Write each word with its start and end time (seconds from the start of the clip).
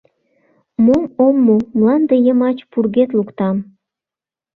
Мом 0.85 1.03
ом 1.25 1.35
му— 1.45 1.55
мланде 1.77 2.15
йымач 2.25 2.57
пургед 2.71 3.09
луктам. 3.17 3.57